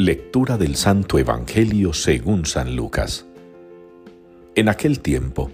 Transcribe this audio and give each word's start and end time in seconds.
Lectura 0.00 0.56
del 0.56 0.76
Santo 0.76 1.18
Evangelio 1.18 1.92
según 1.92 2.46
San 2.46 2.74
Lucas. 2.74 3.26
En 4.54 4.70
aquel 4.70 5.00
tiempo, 5.00 5.50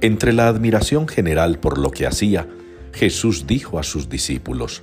entre 0.00 0.32
la 0.32 0.48
admiración 0.48 1.06
general 1.06 1.60
por 1.60 1.78
lo 1.78 1.92
que 1.92 2.04
hacía, 2.04 2.48
Jesús 2.92 3.46
dijo 3.46 3.78
a 3.78 3.84
sus 3.84 4.08
discípulos, 4.08 4.82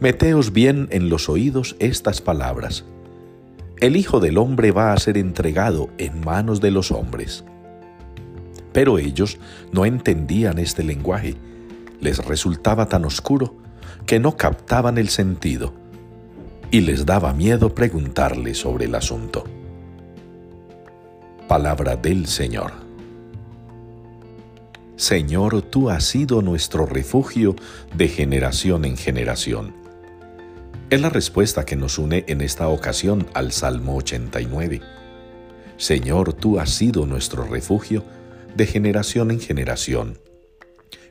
Meteos 0.00 0.52
bien 0.52 0.88
en 0.90 1.08
los 1.08 1.30
oídos 1.30 1.76
estas 1.78 2.20
palabras. 2.20 2.84
El 3.80 3.96
Hijo 3.96 4.20
del 4.20 4.36
Hombre 4.36 4.70
va 4.70 4.92
a 4.92 4.98
ser 4.98 5.16
entregado 5.16 5.88
en 5.96 6.20
manos 6.20 6.60
de 6.60 6.70
los 6.70 6.90
hombres. 6.90 7.42
Pero 8.74 8.98
ellos 8.98 9.38
no 9.72 9.86
entendían 9.86 10.58
este 10.58 10.84
lenguaje, 10.84 11.36
les 12.02 12.22
resultaba 12.22 12.86
tan 12.90 13.06
oscuro 13.06 13.56
que 14.04 14.20
no 14.20 14.36
captaban 14.36 14.98
el 14.98 15.08
sentido 15.08 15.87
y 16.70 16.80
les 16.82 17.06
daba 17.06 17.32
miedo 17.32 17.74
preguntarle 17.74 18.54
sobre 18.54 18.84
el 18.84 18.94
asunto. 18.94 19.44
Palabra 21.46 21.96
del 21.96 22.26
Señor. 22.26 22.72
Señor, 24.96 25.62
tú 25.62 25.88
has 25.88 26.04
sido 26.04 26.42
nuestro 26.42 26.84
refugio 26.84 27.56
de 27.94 28.08
generación 28.08 28.84
en 28.84 28.96
generación. 28.96 29.74
Es 30.90 31.00
la 31.00 31.08
respuesta 31.08 31.64
que 31.64 31.76
nos 31.76 31.98
une 31.98 32.24
en 32.28 32.40
esta 32.40 32.68
ocasión 32.68 33.26
al 33.32 33.52
Salmo 33.52 33.96
89. 33.96 34.82
Señor, 35.76 36.32
tú 36.34 36.58
has 36.58 36.70
sido 36.70 37.06
nuestro 37.06 37.44
refugio 37.44 38.04
de 38.56 38.66
generación 38.66 39.30
en 39.30 39.40
generación. 39.40 40.18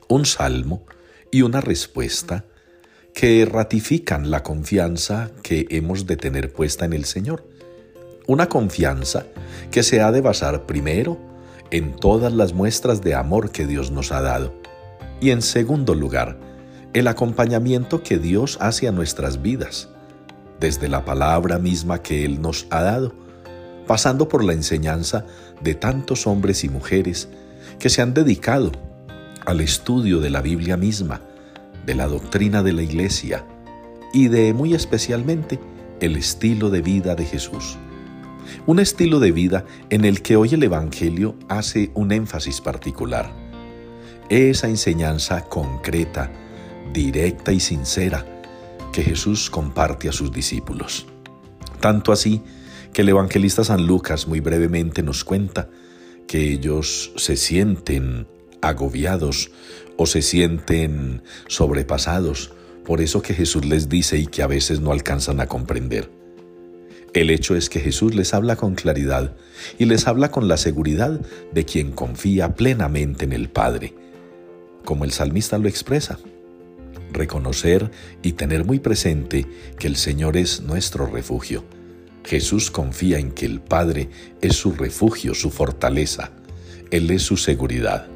Un 0.08 0.26
salmo 0.26 0.86
y 1.32 1.42
una 1.42 1.62
respuesta 1.62 2.46
que 3.18 3.48
ratifican 3.52 4.30
la 4.30 4.44
confianza 4.44 5.32
que 5.42 5.66
hemos 5.72 6.06
de 6.06 6.18
tener 6.18 6.54
puesta 6.54 6.86
en 6.86 6.94
el 6.94 7.06
Señor. 7.06 7.44
Una 8.28 8.48
confianza 8.48 9.26
que 9.72 9.82
se 9.82 10.02
ha 10.02 10.12
de 10.12 10.22
basar 10.22 10.68
primero 10.68 11.18
en 11.72 11.96
todas 11.96 12.32
las 12.32 12.54
muestras 12.54 13.02
de 13.02 13.16
amor 13.16 13.50
que 13.50 13.66
Dios 13.66 13.90
nos 13.90 14.12
ha 14.12 14.22
dado 14.22 14.54
y 15.20 15.32
en 15.32 15.42
segundo 15.42 15.96
lugar, 15.96 16.38
el 16.94 17.08
acompañamiento 17.08 18.04
que 18.04 18.20
Dios 18.20 18.60
hace 18.62 18.88
a 18.88 18.92
nuestras 18.92 19.42
vidas, 19.42 19.90
desde 20.60 20.88
la 20.88 21.04
palabra 21.04 21.58
misma 21.58 22.04
que 22.04 22.24
Él 22.24 22.40
nos 22.40 22.68
ha 22.70 22.84
dado, 22.84 23.16
pasando 23.88 24.28
por 24.30 24.44
la 24.44 24.54
enseñanza 24.54 25.26
de 25.64 25.74
tantos 25.74 26.28
hombres 26.28 26.64
y 26.64 26.70
mujeres 26.70 27.30
que 27.80 27.90
se 27.90 28.04
han 28.04 28.14
dedicado 28.14 28.72
al 29.44 29.62
estudio 29.62 30.20
de 30.20 30.30
la 30.30 30.44
Biblia 30.44 30.78
misma, 30.78 31.22
de 31.88 31.96
la 31.96 32.08
doctrina 32.08 32.62
de 32.62 32.74
la 32.74 32.84
Iglesia 32.84 33.46
y 34.14 34.28
de 34.28 34.54
muy 34.54 34.76
especialmente 34.76 35.58
el 36.02 36.18
estilo 36.18 36.70
de 36.70 36.82
vida 36.82 37.16
de 37.16 37.26
Jesús. 37.26 37.78
Un 38.66 38.80
estilo 38.80 39.20
de 39.20 39.32
vida 39.32 39.66
en 39.90 40.04
el 40.04 40.22
que 40.22 40.36
hoy 40.36 40.50
el 40.54 40.64
Evangelio 40.64 41.36
hace 41.48 41.90
un 41.94 42.12
énfasis 42.12 42.60
particular. 42.60 43.34
Esa 44.30 44.68
enseñanza 44.68 45.46
concreta, 45.46 46.30
directa 46.94 47.54
y 47.54 47.62
sincera 47.62 48.26
que 48.92 49.02
Jesús 49.02 49.50
comparte 49.50 50.10
a 50.10 50.12
sus 50.12 50.32
discípulos. 50.32 51.08
Tanto 51.80 52.12
así 52.12 52.42
que 52.92 53.04
el 53.04 53.10
evangelista 53.10 53.64
San 53.64 53.86
Lucas 53.88 54.28
muy 54.28 54.42
brevemente 54.42 55.04
nos 55.04 55.24
cuenta 55.24 55.70
que 56.28 56.52
ellos 56.52 57.14
se 57.16 57.38
sienten 57.38 58.28
agobiados 58.62 59.52
o 59.98 60.06
se 60.06 60.22
sienten 60.22 61.22
sobrepasados 61.48 62.52
por 62.88 63.02
eso 63.02 63.22
que 63.22 63.34
Jesús 63.34 63.66
les 63.66 63.90
dice 63.90 64.18
y 64.18 64.28
que 64.28 64.42
a 64.42 64.48
veces 64.48 64.80
no 64.80 64.94
alcanzan 64.94 65.42
a 65.42 65.48
comprender. 65.48 66.10
El 67.14 67.30
hecho 67.32 67.56
es 67.58 67.70
que 67.70 67.82
Jesús 67.82 68.16
les 68.16 68.34
habla 68.34 68.56
con 68.56 68.76
claridad 68.76 69.36
y 69.78 69.86
les 69.86 70.08
habla 70.08 70.32
con 70.32 70.48
la 70.48 70.56
seguridad 70.56 71.20
de 71.52 71.66
quien 71.66 71.92
confía 71.92 72.56
plenamente 72.56 73.26
en 73.26 73.34
el 73.34 73.50
Padre, 73.50 73.94
como 74.86 75.04
el 75.04 75.12
salmista 75.12 75.58
lo 75.58 75.68
expresa. 75.68 76.18
Reconocer 77.12 77.92
y 78.24 78.34
tener 78.34 78.64
muy 78.64 78.80
presente 78.80 79.46
que 79.78 79.88
el 79.88 79.98
Señor 79.98 80.38
es 80.38 80.62
nuestro 80.62 81.08
refugio. 81.08 81.66
Jesús 82.24 82.72
confía 82.72 83.20
en 83.20 83.32
que 83.32 83.46
el 83.46 83.60
Padre 83.60 84.10
es 84.42 84.56
su 84.56 84.72
refugio, 84.72 85.34
su 85.34 85.50
fortaleza. 85.50 86.32
Él 86.90 87.12
es 87.12 87.24
su 87.24 87.36
seguridad. 87.36 88.08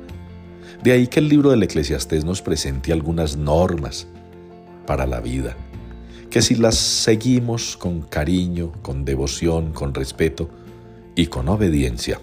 De 0.83 0.91
ahí 0.91 1.05
que 1.05 1.19
el 1.19 1.29
libro 1.29 1.51
del 1.51 1.61
Eclesiastés 1.61 2.25
nos 2.25 2.41
presente 2.41 2.91
algunas 2.91 3.37
normas 3.37 4.07
para 4.87 5.05
la 5.05 5.19
vida, 5.19 5.55
que 6.31 6.41
si 6.41 6.55
las 6.55 6.75
seguimos 6.75 7.77
con 7.77 8.01
cariño, 8.01 8.71
con 8.81 9.05
devoción, 9.05 9.73
con 9.73 9.93
respeto 9.93 10.49
y 11.15 11.27
con 11.27 11.49
obediencia, 11.49 12.19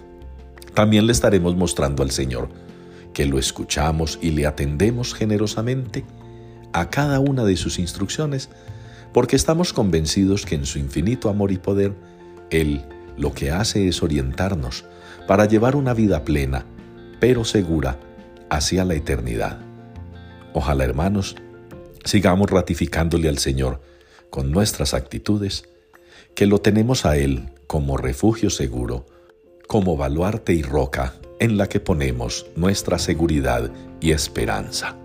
también 0.73 1.05
le 1.05 1.13
estaremos 1.13 1.55
mostrando 1.55 2.03
al 2.03 2.11
Señor 2.11 2.49
que 3.13 3.25
lo 3.25 3.39
escuchamos 3.39 4.19
y 4.21 4.31
le 4.31 4.45
atendemos 4.45 5.13
generosamente 5.13 6.03
a 6.73 6.89
cada 6.89 7.21
una 7.21 7.45
de 7.45 7.55
sus 7.55 7.79
instrucciones, 7.79 8.49
porque 9.13 9.37
estamos 9.37 9.71
convencidos 9.71 10.45
que 10.45 10.55
en 10.55 10.65
su 10.65 10.79
infinito 10.79 11.29
amor 11.29 11.53
y 11.53 11.57
poder, 11.57 11.93
Él 12.49 12.83
lo 13.17 13.33
que 13.33 13.51
hace 13.51 13.87
es 13.87 14.03
orientarnos 14.03 14.83
para 15.27 15.45
llevar 15.45 15.77
una 15.77 15.93
vida 15.93 16.25
plena, 16.25 16.65
pero 17.19 17.45
segura, 17.45 17.97
hacia 18.49 18.85
la 18.85 18.95
eternidad. 18.95 19.59
Ojalá, 20.53 20.83
hermanos, 20.83 21.35
sigamos 22.03 22.49
ratificándole 22.49 23.29
al 23.29 23.37
Señor 23.37 23.81
con 24.29 24.51
nuestras 24.51 24.93
actitudes, 24.93 25.63
que 26.35 26.45
lo 26.45 26.59
tenemos 26.59 27.05
a 27.05 27.17
Él 27.17 27.49
como 27.67 27.97
refugio 27.97 28.49
seguro, 28.49 29.05
como 29.67 29.97
baluarte 29.97 30.53
y 30.53 30.61
roca 30.61 31.15
en 31.39 31.57
la 31.57 31.67
que 31.67 31.79
ponemos 31.79 32.47
nuestra 32.55 32.99
seguridad 32.99 33.71
y 34.01 34.11
esperanza. 34.11 34.95